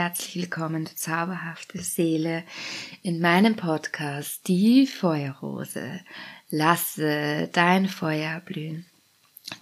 [0.00, 2.42] herzlich willkommen, du zauberhafte Seele,
[3.02, 6.00] in meinem Podcast Die Feuerrose.
[6.48, 8.86] Lasse dein Feuer blühen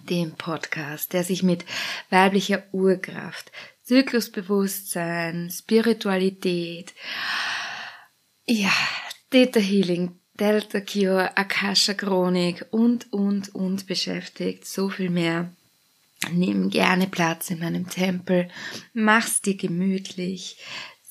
[0.09, 1.65] dem Podcast, der sich mit
[2.09, 3.51] weiblicher Urkraft,
[3.83, 6.93] Zyklusbewusstsein, Spiritualität,
[8.47, 8.71] ja,
[9.31, 14.65] Theta Healing, Delta Cure, Akasha Chronik und, und, und beschäftigt.
[14.65, 15.53] So viel mehr.
[16.33, 18.49] Nimm gerne Platz in meinem Tempel,
[18.93, 20.57] mach's dir gemütlich,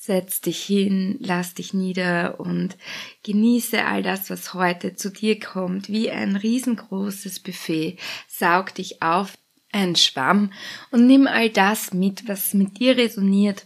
[0.01, 2.77] Setz dich hin, lass dich nieder und
[3.23, 7.97] genieße all das, was heute zu dir kommt, wie ein riesengroßes Buffet.
[8.27, 9.37] Saug dich auf,
[9.71, 10.51] ein Schwamm
[10.91, 13.65] und nimm all das mit, was mit dir resoniert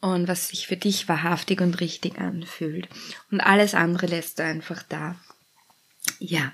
[0.00, 2.88] und was sich für dich wahrhaftig und richtig anfühlt.
[3.30, 5.16] Und alles andere lässt du einfach da.
[6.18, 6.50] Ja,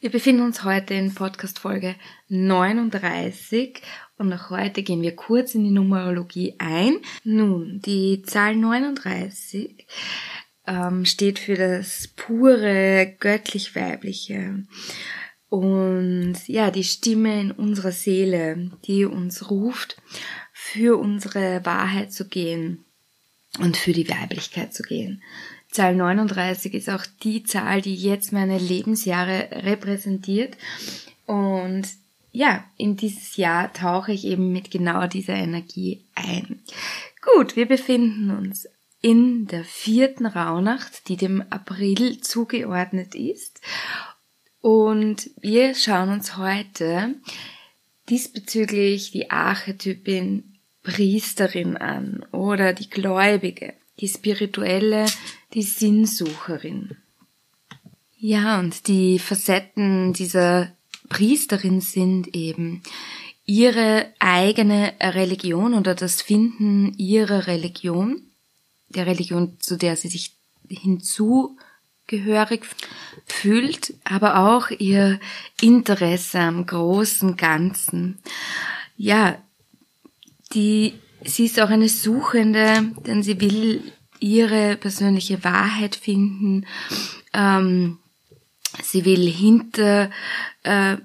[0.00, 1.94] wir befinden uns heute in Podcast Folge
[2.28, 3.80] 39
[4.18, 6.98] und auch heute gehen wir kurz in die Numerologie ein.
[7.22, 9.86] Nun, die Zahl 39
[10.66, 14.64] ähm, steht für das pure, göttlich-weibliche.
[15.50, 20.02] Und ja, die Stimme in unserer Seele, die uns ruft,
[20.52, 22.84] für unsere Wahrheit zu gehen
[23.60, 25.22] und für die Weiblichkeit zu gehen.
[25.70, 30.56] Zahl 39 ist auch die Zahl, die jetzt meine Lebensjahre repräsentiert.
[31.26, 31.88] Und
[32.32, 36.62] ja, in dieses Jahr tauche ich eben mit genau dieser Energie ein.
[37.22, 38.68] Gut, wir befinden uns
[39.00, 43.60] in der vierten Rauhnacht, die dem April zugeordnet ist.
[44.60, 47.14] Und wir schauen uns heute
[48.08, 55.06] diesbezüglich die Archetypin Priesterin an oder die Gläubige, die spirituelle,
[55.54, 56.96] die Sinnsucherin.
[58.18, 60.72] Ja, und die Facetten dieser
[61.08, 62.82] Priesterin sind eben
[63.44, 68.22] ihre eigene Religion oder das Finden ihrer Religion,
[68.88, 70.32] der Religion, zu der sie sich
[70.68, 72.64] hinzugehörig
[73.24, 75.20] fühlt, aber auch ihr
[75.60, 78.18] Interesse am großen Ganzen.
[78.96, 79.38] Ja,
[80.52, 80.94] die,
[81.26, 86.66] sie ist auch eine Suchende, denn sie will ihre persönliche Wahrheit finden.
[87.32, 87.98] Ähm,
[88.82, 90.10] sie will hinter
[90.62, 90.96] äh,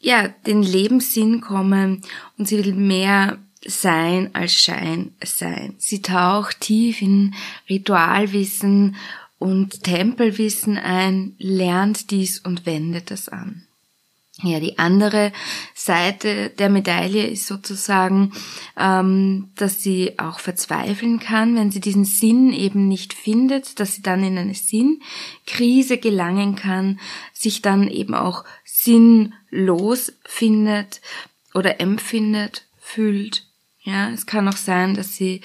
[0.00, 2.02] ja den Lebenssinn kommen
[2.36, 5.74] und sie will mehr sein als Schein sein.
[5.78, 7.34] Sie taucht tief in
[7.68, 8.96] Ritualwissen
[9.38, 13.66] und Tempelwissen ein, lernt dies und wendet es an.
[14.44, 15.32] Ja, die andere
[15.74, 18.32] Seite der Medaille ist sozusagen,
[18.78, 24.02] ähm, dass sie auch verzweifeln kann, wenn sie diesen Sinn eben nicht findet, dass sie
[24.02, 27.00] dann in eine Sinnkrise gelangen kann,
[27.32, 31.00] sich dann eben auch sinnlos findet
[31.54, 33.46] oder empfindet, fühlt.
[33.80, 35.40] Ja, es kann auch sein, dass sie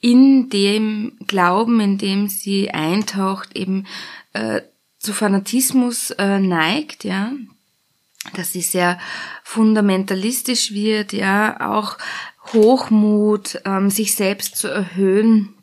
[0.00, 3.86] in dem Glauben, in dem sie eintaucht, eben
[4.34, 4.60] äh,
[4.98, 7.32] zu Fanatismus äh, neigt, ja,
[8.34, 8.98] dass sie sehr
[9.42, 11.98] fundamentalistisch wird, ja, auch
[12.52, 15.54] Hochmut, ähm, sich selbst zu erhöhen,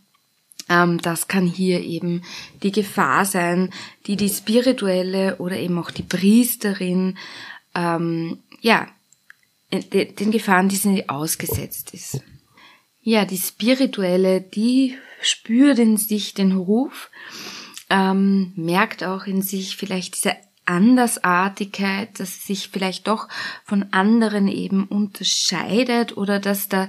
[0.69, 2.24] ähm, das kann hier eben
[2.62, 3.72] die Gefahr sein,
[4.06, 7.18] die die spirituelle oder eben auch die Priesterin,
[7.75, 8.88] ähm, ja,
[9.72, 12.22] den Gefahren, die sie ausgesetzt ist.
[13.02, 17.09] Ja, die spirituelle, die spürt in sich den Ruf,
[17.90, 20.36] ähm, merkt auch in sich vielleicht diese
[20.69, 23.28] Andersartigkeit, dass sie sich vielleicht doch
[23.66, 26.88] von anderen eben unterscheidet oder dass da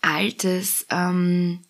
[0.00, 1.60] altes ähm,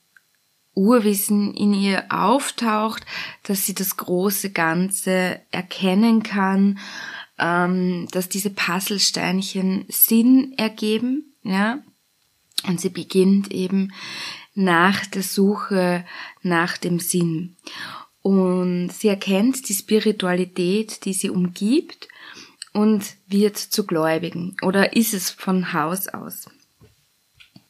[0.74, 3.04] Urwissen in ihr auftaucht,
[3.42, 6.78] dass sie das große Ganze erkennen kann,
[7.38, 11.80] ähm, dass diese Puzzlesteinchen Sinn ergeben, ja,
[12.66, 13.92] und sie beginnt eben
[14.54, 16.04] nach der Suche
[16.42, 17.56] nach dem Sinn.
[18.22, 22.08] Und sie erkennt die Spiritualität, die sie umgibt
[22.72, 26.48] und wird zu Gläubigen oder ist es von Haus aus.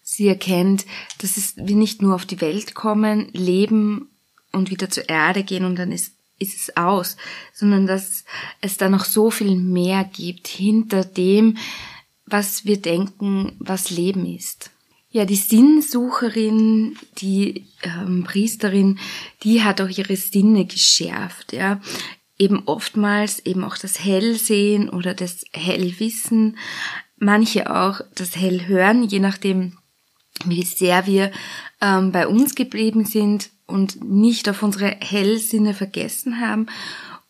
[0.03, 0.85] Sie erkennt,
[1.19, 4.11] dass wir nicht nur auf die Welt kommen, leben
[4.53, 7.17] und wieder zur Erde gehen und dann ist, ist es aus,
[7.55, 8.25] sondern dass
[8.61, 11.57] es da noch so viel mehr gibt hinter dem,
[12.27, 14.71] was wir denken, was Leben ist.
[15.13, 18.99] Ja, die Sinnsucherin, die ähm, Priesterin,
[19.43, 21.81] die hat auch ihre Sinne geschärft, ja.
[22.39, 26.57] Eben oftmals eben auch das Hellsehen oder das Hellwissen,
[27.19, 29.77] manche auch das Hellhören, je nachdem,
[30.47, 31.31] wie sehr wir
[31.83, 36.67] ähm, bei uns geblieben sind und nicht auf unsere Hellsinne vergessen haben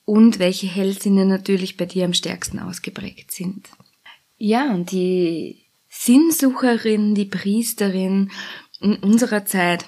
[0.05, 3.69] und welche Hellsinne natürlich bei dir am stärksten ausgeprägt sind.
[4.38, 5.62] Ja, und die
[5.94, 8.31] Sinnsucherin, die Priesterin
[8.81, 9.85] in unserer Zeit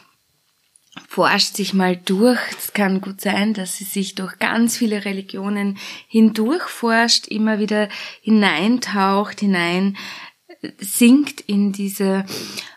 [1.08, 2.38] forscht sich mal durch.
[2.58, 7.88] Es kann gut sein, dass sie sich durch ganz viele Religionen hindurchforscht, immer wieder
[8.20, 9.96] hineintaucht, hinein
[10.60, 12.26] äh, sinkt in diese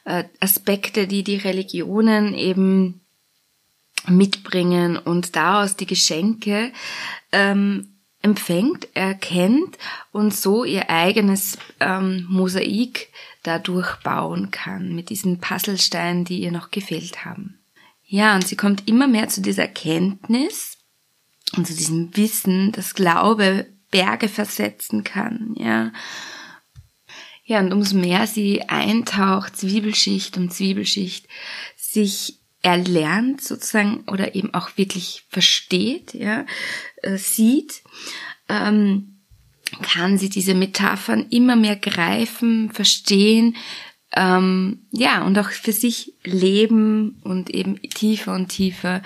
[0.06, 3.01] äh, Aspekte, die die Religionen eben
[4.07, 6.71] mitbringen und daraus die Geschenke
[7.33, 7.96] ähm,
[8.27, 9.77] empfängt, erkennt
[10.12, 13.09] und so ihr eigenes ähm, Mosaik
[13.44, 17.59] dadurch bauen kann mit diesen Puzzlesteinen, die ihr noch gefehlt haben.
[18.06, 20.77] Ja, und sie kommt immer mehr zu dieser Erkenntnis
[21.56, 25.91] und zu diesem Wissen, dass Glaube Berge versetzen kann, ja.
[27.45, 31.27] Ja, und umso mehr sie eintaucht, Zwiebelschicht um Zwiebelschicht,
[31.77, 36.45] sich erlernt sozusagen oder eben auch wirklich versteht, ja,
[37.01, 37.81] äh, sieht,
[38.49, 39.21] ähm,
[39.81, 43.55] kann sie diese Metaphern immer mehr greifen, verstehen,
[44.13, 49.01] ähm, ja, und auch für sich leben und eben tiefer und tiefer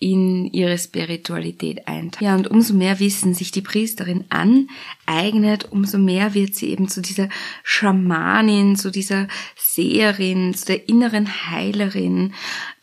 [0.00, 2.24] in ihre Spiritualität eintauchen.
[2.24, 7.02] Ja, und umso mehr Wissen sich die Priesterin aneignet, umso mehr wird sie eben zu
[7.02, 7.28] dieser
[7.62, 12.32] Schamanin, zu dieser Seherin, zu der inneren Heilerin,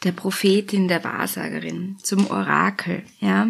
[0.03, 3.49] der Prophetin, der Wahrsagerin, zum Orakel, ja.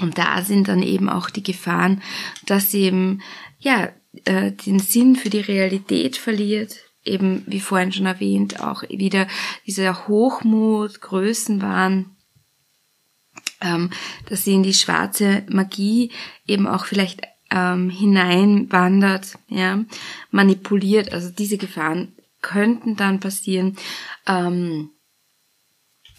[0.00, 2.02] Und da sind dann eben auch die Gefahren,
[2.44, 3.20] dass sie eben,
[3.58, 3.88] ja,
[4.26, 9.26] äh, den Sinn für die Realität verliert, eben, wie vorhin schon erwähnt, auch wieder
[9.66, 12.15] dieser Hochmut, Größenwahn,
[13.60, 13.90] ähm,
[14.28, 16.10] dass sie in die schwarze Magie
[16.46, 19.84] eben auch vielleicht ähm, hineinwandert, ja,
[20.30, 21.12] manipuliert.
[21.12, 22.12] Also diese Gefahren
[22.42, 23.76] könnten dann passieren.
[24.26, 24.90] Ähm,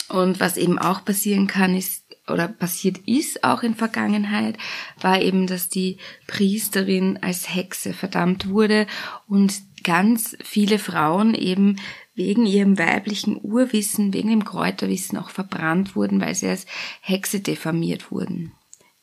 [0.10, 4.58] und was eben auch passieren kann, ist, oder passiert ist auch in Vergangenheit,
[5.02, 5.98] war eben, dass die
[6.28, 8.88] Priesterin als Hexe verdammt wurde
[9.28, 9.54] und
[9.84, 11.78] ganz viele Frauen eben
[12.18, 16.66] wegen ihrem weiblichen Urwissen, wegen dem Kräuterwissen auch verbrannt wurden, weil sie als
[17.00, 18.52] Hexe diffamiert wurden.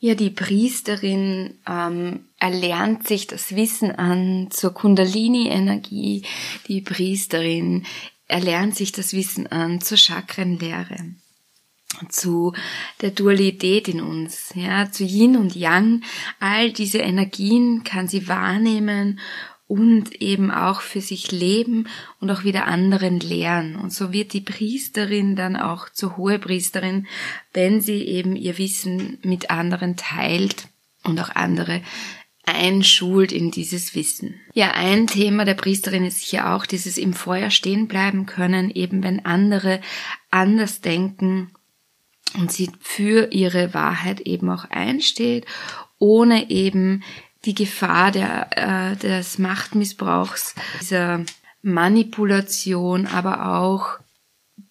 [0.01, 6.25] Ja, die Priesterin ähm, erlernt sich das Wissen an zur Kundalini-Energie.
[6.69, 7.87] Die Priesterin
[8.27, 11.15] erlernt sich das Wissen an zur Chakrenlehre
[12.09, 12.53] zu
[13.01, 16.03] der Dualität in uns, ja, zu Yin und Yang.
[16.41, 19.21] All diese Energien kann sie wahrnehmen
[19.67, 21.89] und eben auch für sich leben
[22.21, 23.77] und auch wieder anderen lehren.
[23.77, 27.07] Und so wird die Priesterin dann auch zur Hohepriesterin,
[27.53, 30.69] wenn sie eben ihr Wissen mit anderen teilt
[31.03, 31.81] und auch andere
[32.47, 34.39] einschult in dieses Wissen.
[34.53, 39.03] Ja, ein Thema der Priesterin ist sicher auch dieses im Feuer stehen bleiben können, eben
[39.03, 39.81] wenn andere
[40.31, 41.53] anders denken
[42.37, 45.47] und sie für ihre Wahrheit eben auch einsteht,
[45.99, 47.03] ohne eben
[47.45, 51.25] die Gefahr der, äh, des Machtmissbrauchs, dieser
[51.63, 53.99] Manipulation, aber auch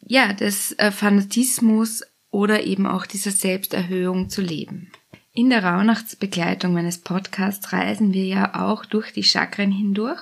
[0.05, 4.91] ja, des äh, Fanatismus oder eben auch dieser Selbsterhöhung zu leben.
[5.35, 10.21] In der Rauhnachtsbegleitung meines Podcasts reisen wir ja auch durch die Chakren hindurch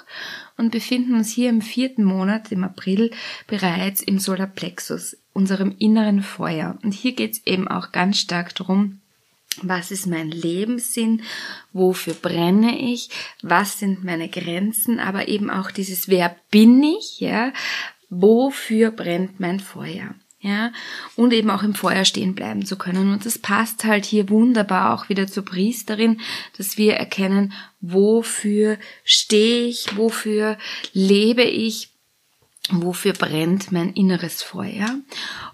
[0.55, 3.11] und befinden uns hier im vierten Monat, im April,
[3.45, 6.77] bereits im Solarplexus, unserem inneren Feuer.
[6.83, 9.00] Und hier geht's eben auch ganz stark darum,
[9.61, 11.23] was ist mein Lebenssinn?
[11.73, 13.09] Wofür brenne ich?
[13.41, 14.99] Was sind meine Grenzen?
[14.99, 17.19] Aber eben auch dieses Wer bin ich?
[17.19, 17.51] Ja?
[18.09, 20.15] Wofür brennt mein Feuer?
[20.43, 20.71] Ja,
[21.15, 23.13] und eben auch im Feuer stehen bleiben zu können.
[23.13, 26.19] Und das passt halt hier wunderbar auch wieder zur Priesterin,
[26.57, 30.57] dass wir erkennen, wofür stehe ich, wofür
[30.93, 31.91] lebe ich,
[32.71, 34.99] wofür brennt mein inneres Feuer.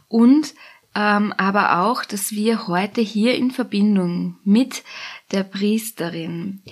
[0.08, 0.54] Und
[0.98, 4.84] ähm, aber auch, dass wir heute hier in Verbindung mit
[5.32, 6.63] der Priesterin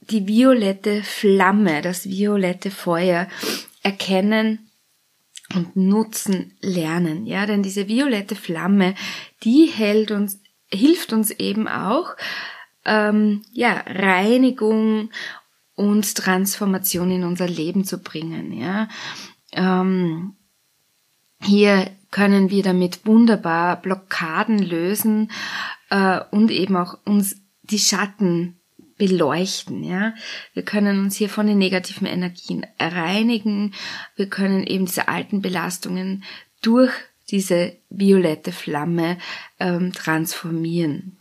[0.00, 3.26] die violette Flamme, das violette Feuer
[3.82, 4.70] erkennen
[5.52, 7.26] und nutzen lernen.
[7.26, 8.94] Ja, denn diese violette Flamme,
[9.42, 12.14] die hält uns, hilft uns eben auch,
[12.84, 15.10] ähm, ja, Reinigung
[15.74, 18.52] und Transformation in unser Leben zu bringen.
[18.52, 18.88] Ja,
[19.50, 20.36] ähm,
[21.40, 25.30] hier können wir damit wunderbar Blockaden lösen
[25.90, 28.58] äh, und eben auch uns die Schatten
[28.96, 30.14] beleuchten, ja.
[30.54, 33.74] Wir können uns hier von den negativen Energien reinigen.
[34.14, 36.24] Wir können eben diese alten Belastungen
[36.62, 36.90] durch
[37.28, 39.18] diese violette Flamme
[39.60, 41.18] ähm, transformieren.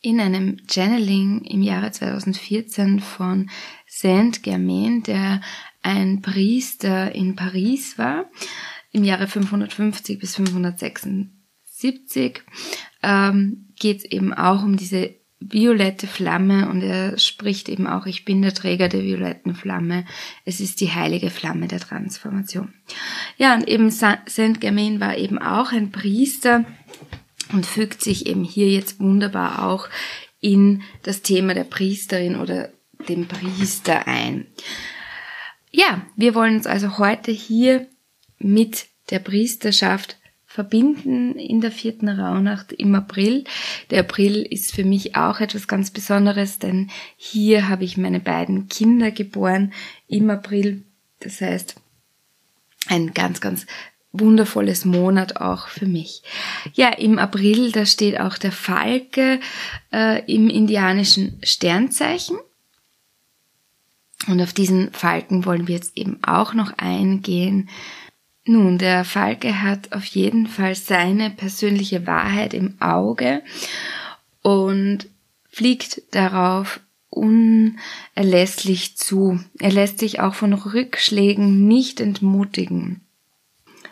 [0.00, 3.50] In einem Channeling im Jahre 2014 von
[3.86, 5.42] Saint Germain, der
[5.82, 8.30] ein Priester in Paris war,
[8.96, 12.42] im Jahre 550 bis 576,
[13.02, 18.24] ähm, geht es eben auch um diese violette Flamme und er spricht eben auch, ich
[18.24, 20.06] bin der Träger der violetten Flamme.
[20.46, 22.72] Es ist die heilige Flamme der Transformation.
[23.36, 26.64] Ja, und eben Saint Germain war eben auch ein Priester
[27.52, 29.90] und fügt sich eben hier jetzt wunderbar auch
[30.40, 32.70] in das Thema der Priesterin oder
[33.06, 34.46] dem Priester ein.
[35.70, 37.88] Ja, wir wollen uns also heute hier
[38.38, 40.16] mit der Priesterschaft
[40.46, 43.44] verbinden in der vierten Rauhnacht im April.
[43.90, 48.68] Der April ist für mich auch etwas ganz Besonderes, denn hier habe ich meine beiden
[48.68, 49.74] Kinder geboren
[50.08, 50.82] im April.
[51.20, 51.76] Das heißt,
[52.88, 53.66] ein ganz, ganz
[54.12, 56.22] wundervolles Monat auch für mich.
[56.72, 59.40] Ja, im April, da steht auch der Falke
[59.92, 62.38] äh, im indianischen Sternzeichen.
[64.26, 67.68] Und auf diesen Falken wollen wir jetzt eben auch noch eingehen.
[68.48, 73.42] Nun, der Falke hat auf jeden Fall seine persönliche Wahrheit im Auge
[74.40, 75.08] und
[75.50, 76.78] fliegt darauf
[77.10, 79.40] unerlässlich zu.
[79.58, 83.00] Er lässt sich auch von Rückschlägen nicht entmutigen.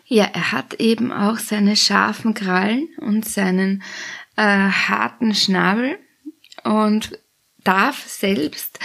[0.06, 3.82] Ja, er hat eben auch seine scharfen Krallen und seinen
[4.36, 5.98] äh, harten Schnabel
[6.62, 7.18] und
[7.64, 8.78] darf selbst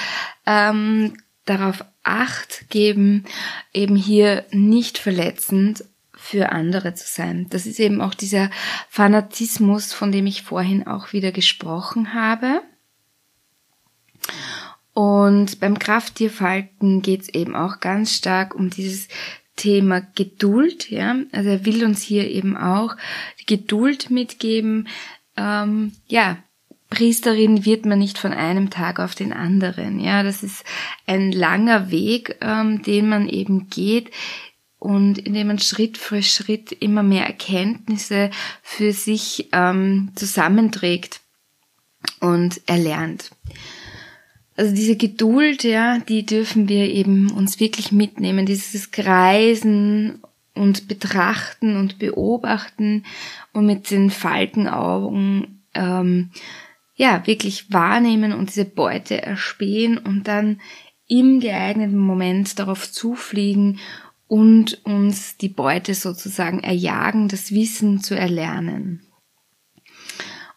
[0.47, 1.17] ähm,
[1.50, 3.25] darauf Acht geben,
[3.74, 7.48] eben hier nicht verletzend für andere zu sein.
[7.50, 8.50] Das ist eben auch dieser
[8.89, 12.62] Fanatismus, von dem ich vorhin auch wieder gesprochen habe.
[14.94, 19.08] Und beim Krafttierfalken geht es eben auch ganz stark um dieses
[19.56, 21.15] Thema Geduld, ja.
[21.32, 22.96] Also er will uns hier eben auch
[23.39, 24.88] die Geduld mitgeben,
[25.38, 26.38] ähm, ja,
[26.89, 30.00] Priesterin wird man nicht von einem Tag auf den anderen.
[30.00, 30.63] Ja, das ist
[31.05, 34.10] ein langer Weg, ähm, den man eben geht
[34.79, 38.31] und in dem man Schritt für Schritt immer mehr Erkenntnisse
[38.63, 41.22] für sich ähm, zusammenträgt
[42.22, 43.31] und erlernt.
[44.55, 48.46] Also diese Geduld, ja, die dürfen wir eben uns wirklich mitnehmen.
[48.46, 50.22] Dieses Kreisen
[50.53, 53.05] und betrachten und beobachten
[53.53, 56.31] und mit den Falkenaugen ähm,
[57.00, 60.60] ja, wirklich wahrnehmen und diese Beute erspähen und dann
[61.08, 63.79] im geeigneten Moment darauf zufliegen
[64.27, 69.08] und uns die Beute sozusagen erjagen, das Wissen zu erlernen.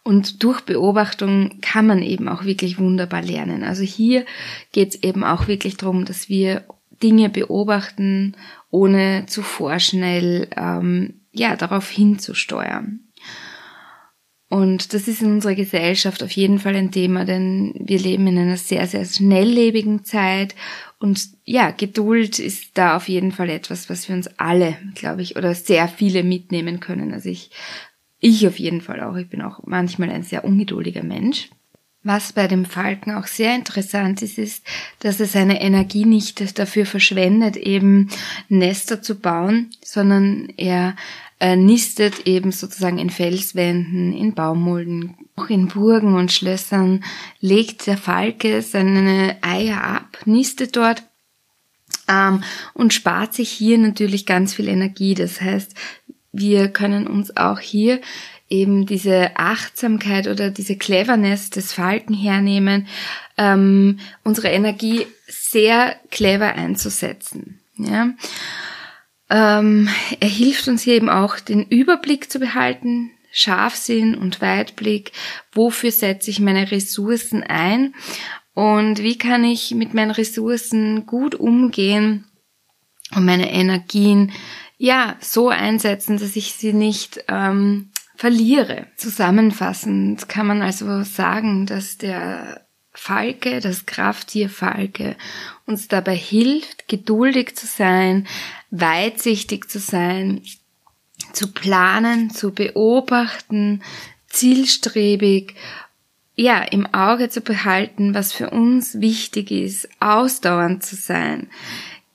[0.03, 3.63] Und durch Beobachtung kann man eben auch wirklich wunderbar lernen.
[3.63, 4.25] Also hier
[4.73, 6.65] geht es eben auch wirklich darum, dass wir
[7.01, 8.35] Dinge beobachten,
[8.69, 12.99] ohne zu vorschnell ähm, ja darauf hinzusteuern.
[14.53, 18.37] Und das ist in unserer Gesellschaft auf jeden Fall ein Thema, denn wir leben in
[18.37, 20.53] einer sehr, sehr schnelllebigen Zeit.
[20.99, 25.37] Und ja, Geduld ist da auf jeden Fall etwas, was wir uns alle, glaube ich,
[25.37, 27.15] oder sehr viele mitnehmen können.
[27.15, 27.49] Also ich,
[28.19, 29.15] ich auf jeden Fall auch.
[29.15, 31.49] Ich bin auch manchmal ein sehr ungeduldiger Mensch.
[32.03, 34.63] Was bei dem Falken auch sehr interessant ist, ist,
[34.99, 38.09] dass er seine Energie nicht dafür verschwendet, eben
[38.49, 40.95] Nester zu bauen, sondern er
[41.43, 47.03] äh, nistet eben sozusagen in Felswänden, in Baumulden, auch in Burgen und Schlössern,
[47.41, 51.03] legt der Falke seine Eier ab, nistet dort
[52.07, 55.15] ähm, und spart sich hier natürlich ganz viel Energie.
[55.15, 55.73] Das heißt,
[56.31, 57.99] wir können uns auch hier
[58.47, 62.87] eben diese Achtsamkeit oder diese Cleverness des Falken hernehmen,
[63.37, 67.59] ähm, unsere Energie sehr clever einzusetzen.
[67.75, 68.13] Ja.
[69.29, 69.89] Ähm,
[70.19, 75.11] er hilft uns hier eben auch, den Überblick zu behalten, Scharfsinn und Weitblick.
[75.51, 77.95] Wofür setze ich meine Ressourcen ein?
[78.53, 82.25] Und wie kann ich mit meinen Ressourcen gut umgehen
[83.15, 84.31] und meine Energien
[84.77, 88.87] ja so einsetzen, dass ich sie nicht ähm, verliere.
[88.97, 95.15] Zusammenfassend kann man also sagen, dass der Falke, das Krafttier Falke,
[95.65, 98.27] uns dabei hilft, geduldig zu sein,
[98.69, 100.41] weitsichtig zu sein,
[101.33, 103.81] zu planen, zu beobachten,
[104.27, 105.55] zielstrebig,
[106.35, 111.49] ja, im Auge zu behalten, was für uns wichtig ist, ausdauernd zu sein,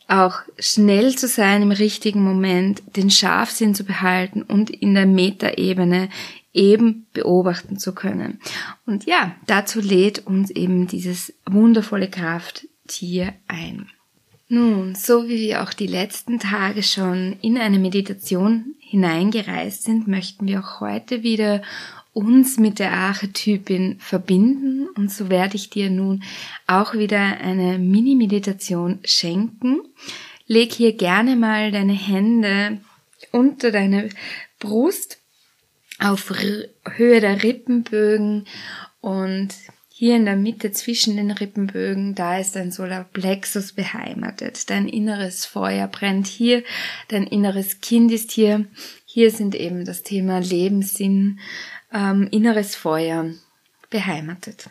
[0.08, 6.08] auch schnell zu sein im richtigen Moment, den Scharfsinn zu behalten und in der Metaebene
[6.58, 8.40] eben beobachten zu können.
[8.84, 13.88] Und ja, dazu lädt uns eben dieses wundervolle Krafttier ein.
[14.48, 20.46] Nun, so wie wir auch die letzten Tage schon in eine Meditation hineingereist sind, möchten
[20.46, 21.62] wir auch heute wieder
[22.12, 26.24] uns mit der Archetypin verbinden und so werde ich dir nun
[26.66, 29.82] auch wieder eine Mini-Meditation schenken,
[30.46, 32.80] leg hier gerne mal deine Hände
[33.30, 34.08] unter deine
[34.58, 35.18] Brust
[35.98, 38.46] auf Höhe der Rippenbögen
[39.00, 39.54] und
[39.90, 44.70] hier in der Mitte zwischen den Rippenbögen, da ist dein Solarplexus beheimatet.
[44.70, 46.62] Dein inneres Feuer brennt hier,
[47.08, 48.64] dein inneres Kind ist hier.
[49.06, 51.40] Hier sind eben das Thema Lebenssinn,
[51.92, 53.32] ähm, inneres Feuer
[53.90, 54.70] beheimatet.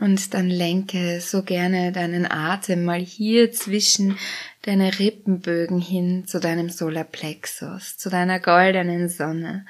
[0.00, 4.18] Und dann lenke so gerne deinen Atem mal hier zwischen
[4.62, 9.64] deine Rippenbögen hin zu deinem Solarplexus, zu deiner goldenen Sonne.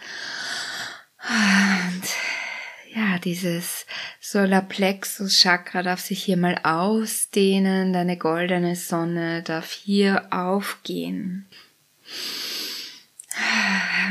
[1.29, 2.03] Und
[2.95, 3.87] ja, dieses
[4.21, 11.47] Solarplexus Chakra darf sich hier mal ausdehnen, deine goldene Sonne darf hier aufgehen.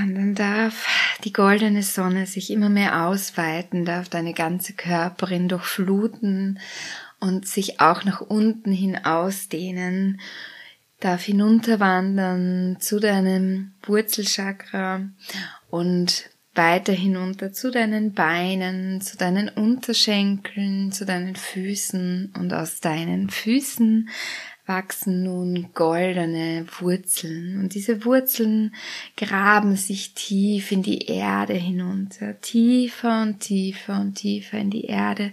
[0.04, 0.88] Und dann darf
[1.24, 6.60] die goldene Sonne sich immer mehr ausweiten, darf deine ganze Körperin durchfluten
[7.20, 10.20] und sich auch nach unten hin ausdehnen,
[11.00, 15.02] darf hinunterwandern zu deinem Wurzelchakra
[15.70, 22.34] und weiter hinunter zu deinen Beinen, zu deinen Unterschenkeln, zu deinen Füßen.
[22.38, 24.10] Und aus deinen Füßen
[24.66, 27.60] wachsen nun goldene Wurzeln.
[27.60, 28.74] Und diese Wurzeln
[29.16, 35.32] graben sich tief in die Erde hinunter, tiefer und tiefer und tiefer in die Erde,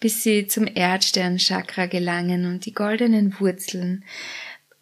[0.00, 2.46] bis sie zum Erdsternchakra gelangen.
[2.46, 4.04] Und die goldenen Wurzeln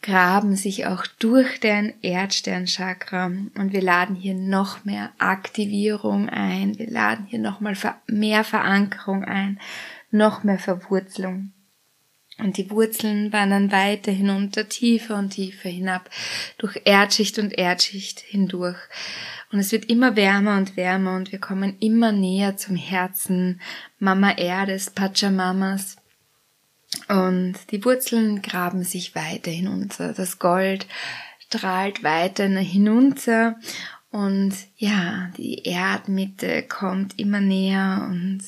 [0.05, 6.91] graben sich auch durch dein Erdsternchakra und wir laden hier noch mehr Aktivierung ein, wir
[6.91, 7.75] laden hier noch mal
[8.07, 9.59] mehr Verankerung ein,
[10.11, 11.53] noch mehr Verwurzelung.
[12.39, 16.11] Und die Wurzeln wandern weiter hinunter, tiefer und tiefer hinab,
[16.59, 18.77] durch Erdschicht und Erdschicht hindurch.
[19.53, 23.63] Und es wird immer wärmer und wärmer und wir kommen immer näher zum Herzen
[23.99, 25.97] Mama Erdes, Pachamamas.
[27.09, 30.13] Und die Wurzeln graben sich weiter hinunter.
[30.13, 30.87] Das Gold
[31.41, 33.57] strahlt weiter hinunter.
[34.11, 38.43] Und ja, die Erdmitte kommt immer näher und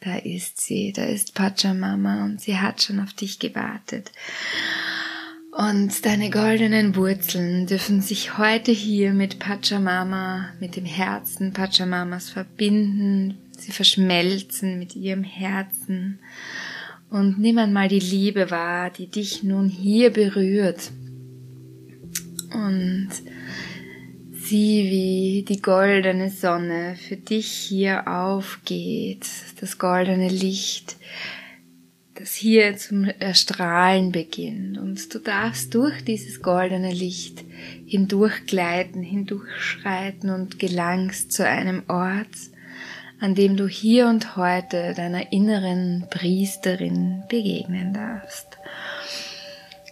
[0.00, 4.12] da ist sie, da ist Pachamama und sie hat schon auf dich gewartet.
[5.52, 13.38] Und deine goldenen Wurzeln dürfen sich heute hier mit Pachamama, mit dem Herzen Pachamamas verbinden.
[13.58, 16.20] Sie verschmelzen mit ihrem Herzen
[17.12, 20.92] und nimm einmal die Liebe wahr, die dich nun hier berührt.
[22.54, 23.10] Und
[24.32, 29.26] sieh, wie die goldene Sonne für dich hier aufgeht,
[29.60, 30.96] das goldene Licht,
[32.14, 34.78] das hier zum Erstrahlen beginnt.
[34.78, 37.44] Und du darfst durch dieses goldene Licht
[37.84, 42.28] hindurchgleiten, hindurchschreiten und gelangst zu einem Ort,
[43.22, 48.58] an dem du hier und heute deiner inneren Priesterin begegnen darfst.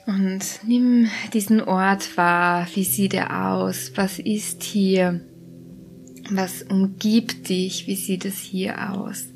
[0.05, 5.21] Und nimm diesen Ort wahr, wie sieht er aus, was ist hier,
[6.29, 9.29] was umgibt dich, wie sieht es hier aus.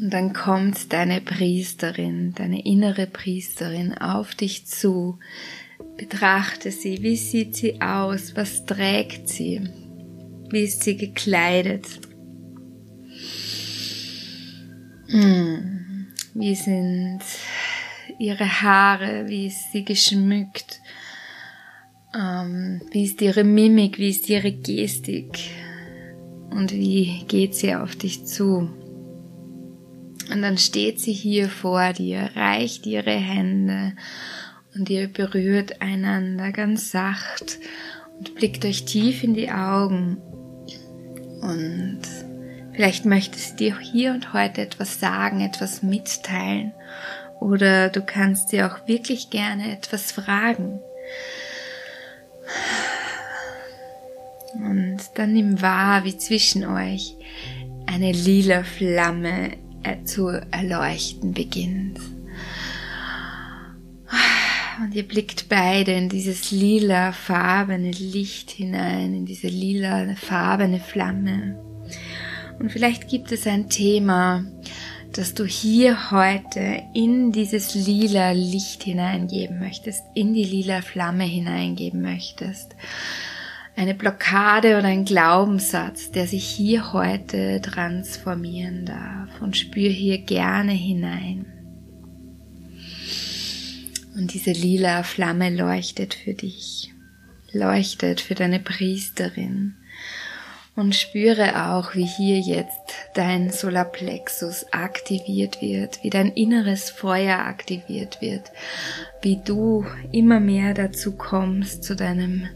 [0.00, 5.18] Und dann kommt deine Priesterin, deine innere Priesterin auf dich zu.
[5.96, 9.68] Betrachte sie, wie sieht sie aus, was trägt sie,
[10.50, 12.07] wie ist sie gekleidet,
[15.10, 17.20] Wie sind
[18.18, 19.28] ihre Haare?
[19.28, 20.80] Wie ist sie geschmückt?
[22.14, 23.98] Ähm, wie ist ihre Mimik?
[23.98, 25.38] Wie ist ihre Gestik?
[26.50, 28.70] Und wie geht sie auf dich zu?
[30.30, 33.94] Und dann steht sie hier vor dir, reicht ihre Hände
[34.74, 37.58] und ihr berührt einander ganz sacht
[38.18, 40.18] und blickt euch tief in die Augen
[41.40, 42.02] und
[42.78, 46.72] Vielleicht möchtest du dir hier und heute etwas sagen, etwas mitteilen
[47.40, 50.78] oder du kannst dir auch wirklich gerne etwas fragen.
[54.54, 57.16] Und dann nimm wahr, wie zwischen euch
[57.86, 61.98] eine lila Flamme äh, zu erleuchten beginnt.
[64.80, 71.67] Und ihr blickt beide in dieses lila farbene Licht hinein, in diese lila farbene Flamme.
[72.58, 74.44] Und vielleicht gibt es ein Thema,
[75.12, 82.02] das du hier heute in dieses lila Licht hineingeben möchtest, in die lila Flamme hineingeben
[82.02, 82.74] möchtest.
[83.76, 90.72] Eine Blockade oder ein Glaubenssatz, der sich hier heute transformieren darf und spür hier gerne
[90.72, 91.46] hinein.
[94.16, 96.92] Und diese lila Flamme leuchtet für dich,
[97.52, 99.76] leuchtet für deine Priesterin
[100.78, 108.20] Und spüre auch, wie hier jetzt dein Solarplexus aktiviert wird, wie dein inneres Feuer aktiviert
[108.20, 108.52] wird,
[109.20, 112.48] wie du immer mehr dazu kommst, zu deinem,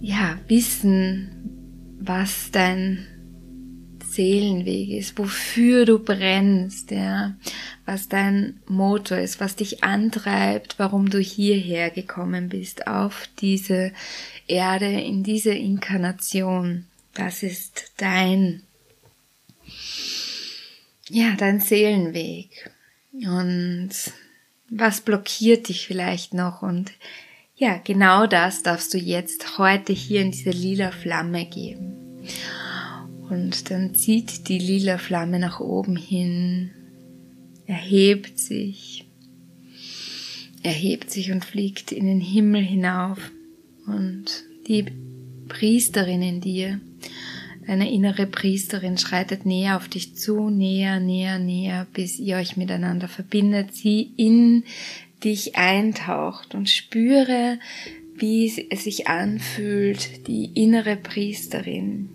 [0.00, 3.06] ja, Wissen, was dein
[4.04, 7.36] Seelenweg ist, wofür du brennst, ja,
[7.86, 13.92] was dein Motor ist, was dich antreibt, warum du hierher gekommen bist, auf diese
[14.48, 16.87] Erde, in diese Inkarnation.
[17.18, 18.62] Das ist dein,
[21.08, 22.70] ja, dein Seelenweg.
[23.12, 23.90] Und
[24.70, 26.62] was blockiert dich vielleicht noch?
[26.62, 26.92] Und
[27.56, 31.96] ja, genau das darfst du jetzt heute hier in diese lila Flamme geben.
[33.28, 36.70] Und dann zieht die lila Flamme nach oben hin,
[37.66, 39.08] erhebt sich,
[40.62, 43.18] erhebt sich und fliegt in den Himmel hinauf.
[43.88, 44.84] Und die
[45.48, 46.80] Priesterin in dir,
[47.68, 53.08] deine innere Priesterin schreitet näher auf dich zu, näher, näher, näher, bis ihr euch miteinander
[53.08, 54.64] verbindet, sie in
[55.22, 57.58] dich eintaucht und spüre,
[58.16, 62.08] wie es sich anfühlt, die innere Priesterin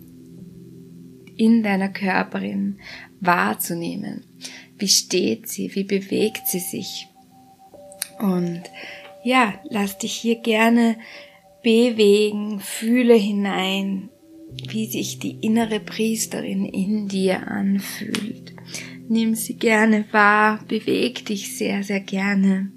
[1.36, 2.80] in deiner Körperin
[3.20, 4.24] wahrzunehmen.
[4.76, 5.72] Wie steht sie?
[5.76, 7.06] Wie bewegt sie sich?
[8.18, 8.62] Und
[9.22, 10.96] ja, lass dich hier gerne
[11.62, 14.10] bewegen, fühle hinein,
[14.68, 18.54] wie sich die innere Priesterin in dir anfühlt.
[19.08, 22.72] Nimm sie gerne wahr, beweg dich sehr, sehr gerne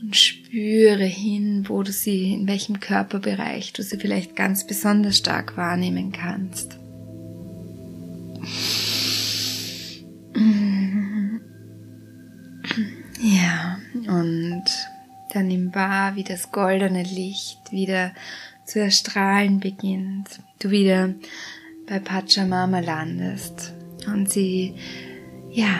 [0.00, 5.56] und spüre hin, wo du sie, in welchem Körperbereich du sie vielleicht ganz besonders stark
[5.56, 6.78] wahrnehmen kannst.
[13.22, 14.64] Ja, und
[15.32, 18.12] dann nimm wahr, wie das goldene Licht wieder
[18.70, 20.28] zu erstrahlen beginnt.
[20.60, 21.12] Du wieder
[21.88, 23.74] bei Pachamama landest
[24.06, 24.74] und sie,
[25.50, 25.74] ja,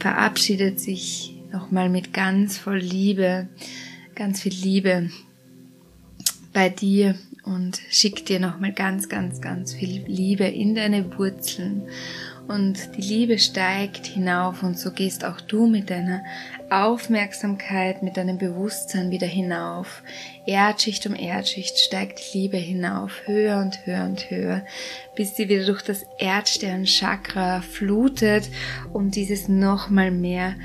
[0.00, 3.48] verabschiedet sich nochmal mit ganz voll Liebe,
[4.16, 5.10] ganz viel Liebe
[6.52, 7.14] bei dir
[7.44, 11.82] und schickt dir nochmal ganz, ganz, ganz viel Liebe in deine Wurzeln.
[12.50, 16.24] Und die Liebe steigt hinauf und so gehst auch du mit deiner
[16.68, 20.02] Aufmerksamkeit, mit deinem Bewusstsein wieder hinauf.
[20.46, 24.66] Erdschicht um Erdschicht steigt die Liebe hinauf, höher und höher und höher,
[25.14, 28.50] bis sie wieder durch das Erdstern-Chakra flutet
[28.92, 30.56] und dieses nochmal mehr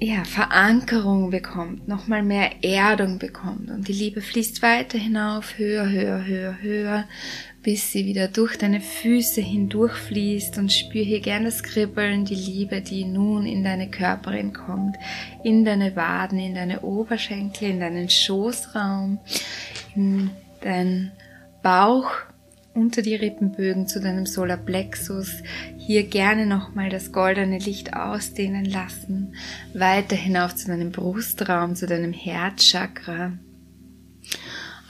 [0.00, 6.24] ja, Verankerung bekommt, nochmal mehr Erdung bekommt und die Liebe fließt weiter hinauf, höher, höher,
[6.26, 7.04] höher, höher,
[7.62, 12.80] bis sie wieder durch deine Füße hindurchfließt und spür hier gerne das Kribbeln, die Liebe,
[12.80, 14.96] die nun in deine Körperin kommt,
[15.44, 19.18] in deine Waden, in deine Oberschenkel, in deinen Schoßraum,
[19.94, 20.30] in
[20.62, 21.12] deinen
[21.62, 22.10] Bauch,
[22.72, 25.42] unter die Rippenbögen zu deinem Solarplexus.
[25.76, 29.34] Hier gerne nochmal das goldene Licht ausdehnen lassen.
[29.74, 33.32] Weiter hinauf zu deinem Brustraum, zu deinem Herzchakra.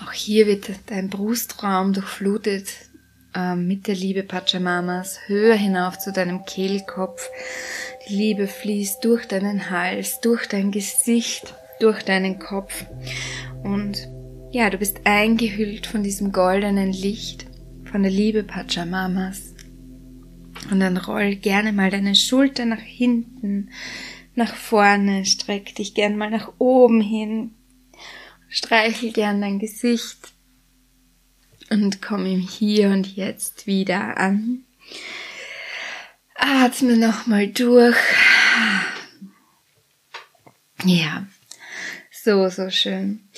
[0.03, 2.69] Auch hier wird dein Brustraum durchflutet
[3.35, 5.19] äh, mit der Liebe Pachamamas.
[5.27, 7.29] Höher hinauf zu deinem Kehlkopf.
[8.09, 12.87] Die Liebe fließt durch deinen Hals, durch dein Gesicht, durch deinen Kopf.
[13.63, 14.09] Und
[14.53, 17.47] ja, du bist eingehüllt von diesem goldenen Licht
[17.91, 19.55] von der Liebe Pachamamas.
[20.71, 23.71] Und dann roll gerne mal deine Schulter nach hinten,
[24.35, 27.53] nach vorne, streck dich gern mal nach oben hin,
[28.51, 30.19] streichel gern dein Gesicht
[31.71, 34.65] und komm im Hier und Jetzt wieder an.
[36.35, 37.97] Atme nochmal durch.
[40.85, 41.27] Ja,
[42.11, 43.29] so, so schön.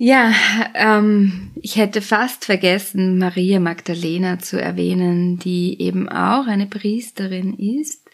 [0.00, 0.32] Ja,
[0.74, 8.08] ähm, ich hätte fast vergessen, Maria Magdalena zu erwähnen, die eben auch eine Priesterin ist,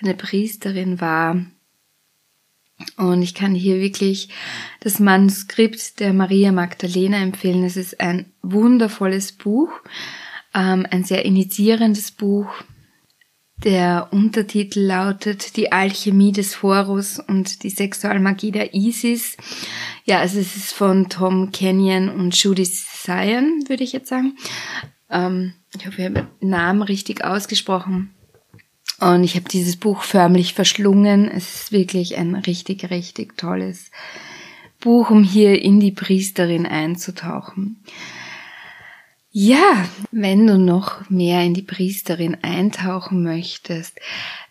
[0.00, 1.44] eine Priesterin war.
[2.96, 4.30] Und ich kann hier wirklich
[4.80, 7.64] das Manuskript der Maria Magdalena empfehlen.
[7.64, 9.70] Es ist ein wundervolles Buch,
[10.54, 12.48] ähm, ein sehr initiierendes Buch.
[13.62, 19.36] Der Untertitel lautet Die Alchemie des Horus und die Sexualmagie der Isis.
[20.04, 24.36] Ja, also es ist von Tom Kenyon und Judy Sion, würde ich jetzt sagen.
[25.08, 28.13] Ähm, ich hoffe, ich habe den Namen richtig ausgesprochen.
[29.00, 31.30] Und ich habe dieses Buch förmlich verschlungen.
[31.30, 33.90] Es ist wirklich ein richtig, richtig tolles
[34.80, 37.82] Buch, um hier in die Priesterin einzutauchen.
[39.36, 43.98] Ja, wenn du noch mehr in die Priesterin eintauchen möchtest,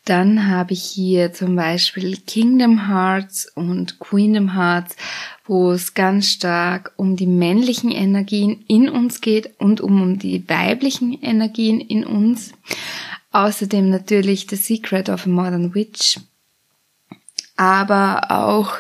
[0.04, 4.98] dann habe ich hier zum Beispiel Kingdom Hearts und Queendom Hearts,
[5.46, 11.13] wo es ganz stark um die männlichen Energien in uns geht und um die weiblichen
[11.22, 12.52] Energien in uns.
[13.34, 16.19] Außerdem natürlich The Secret of a Modern Witch.
[17.56, 18.76] Aber auch,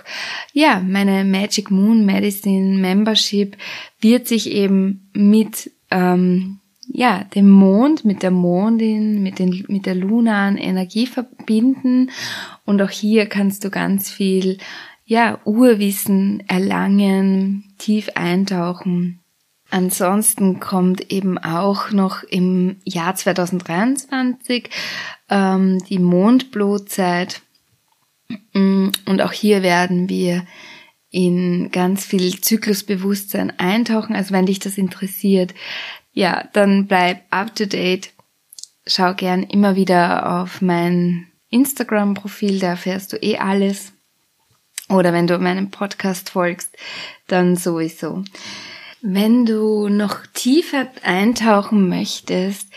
[0.53, 3.57] ja, meine Magic Moon Medicine Membership
[3.99, 9.95] wird sich eben mit ähm, ja, dem Mond, mit der Mondin, mit, den, mit der
[9.95, 12.11] lunaren Energie verbinden.
[12.65, 14.57] Und auch hier kannst du ganz viel,
[15.05, 19.22] ja, Urwissen erlangen, tief eintauchen.
[19.73, 24.69] Ansonsten kommt eben auch noch im Jahr 2023
[25.31, 27.41] ähm, die Mondblutzeit.
[28.53, 30.45] Und auch hier werden wir
[31.09, 34.15] in ganz viel Zyklusbewusstsein eintauchen.
[34.15, 35.55] Also wenn dich das interessiert,
[36.11, 38.13] ja, dann bleib up to date.
[38.85, 43.93] Schau gern immer wieder auf mein Instagram-Profil, da erfährst du eh alles.
[44.87, 46.77] Oder wenn du meinem Podcast folgst,
[47.25, 48.23] dann sowieso.
[49.05, 52.69] Wenn du noch tiefer eintauchen möchtest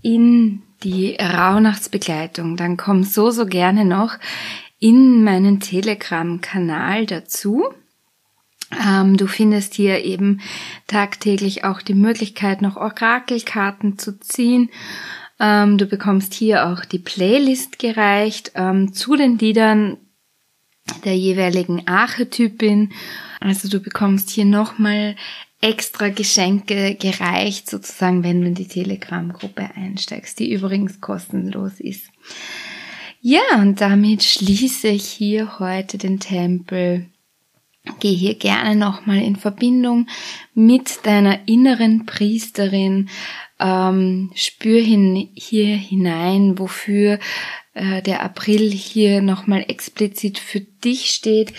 [0.00, 4.14] in die Rauhnachtsbegleitung, dann komm so, so gerne noch
[4.78, 7.64] in meinen Telegram-Kanal dazu.
[8.82, 10.40] Ähm, du findest hier eben
[10.86, 14.70] tagtäglich auch die Möglichkeit, noch Orakelkarten zu ziehen.
[15.38, 19.98] Ähm, du bekommst hier auch die Playlist gereicht ähm, zu den Liedern
[21.04, 22.94] der jeweiligen Archetypin.
[23.38, 25.16] Also du bekommst hier nochmal
[25.64, 32.10] extra Geschenke gereicht, sozusagen, wenn du in die Telegram-Gruppe einsteigst, die übrigens kostenlos ist.
[33.20, 37.06] Ja, und damit schließe ich hier heute den Tempel
[38.00, 40.06] Geh hier gerne nochmal in Verbindung
[40.54, 43.10] mit deiner inneren Priesterin.
[43.60, 47.18] Ähm, spür hin, hier hinein, wofür
[47.74, 51.52] äh, der April hier nochmal explizit für dich steht.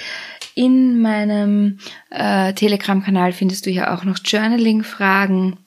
[0.56, 5.58] In meinem äh, Telegram-Kanal findest du ja auch noch Journaling-Fragen.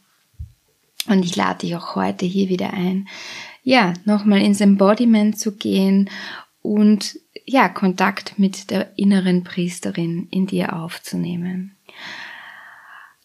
[1.07, 3.09] Und ich lade dich auch heute hier wieder ein,
[3.63, 6.11] ja, nochmal ins Embodiment zu gehen
[6.63, 11.78] und ja, Kontakt mit der inneren Priesterin in dir aufzunehmen.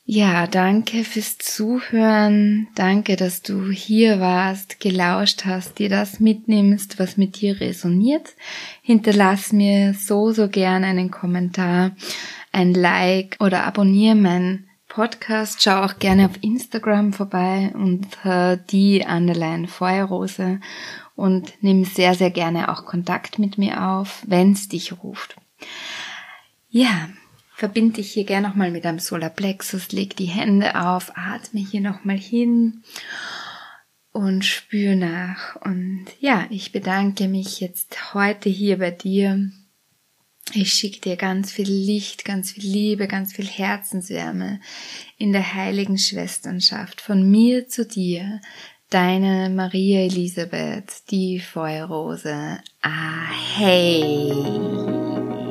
[0.06, 2.68] Ja, danke fürs Zuhören.
[2.76, 8.36] Danke, dass du hier warst, gelauscht hast, dir das mitnimmst, was mit dir resoniert.
[8.82, 11.92] Hinterlass mir so, so gern einen Kommentar,
[12.52, 15.64] ein Like oder abonniere meinen Podcast.
[15.64, 20.60] Schau auch gerne auf Instagram vorbei unter die Underline Feuerrose
[21.16, 25.38] und nimm sehr, sehr gerne auch Kontakt mit mir auf, wenn es dich ruft.
[26.70, 27.08] Ja,
[27.64, 32.18] verbinde dich hier gerne nochmal mit deinem Solarplexus, leg die Hände auf, atme hier nochmal
[32.18, 32.84] hin
[34.12, 35.56] und spür nach.
[35.62, 39.50] Und ja, ich bedanke mich jetzt heute hier bei dir.
[40.54, 44.60] Ich schicke dir ganz viel Licht, ganz viel Liebe, ganz viel Herzenswärme
[45.18, 48.42] in der heiligen Schwesternschaft von mir zu dir,
[48.90, 52.60] Deine Maria Elisabeth, die Feuerrose.
[52.82, 55.43] Ah, hey!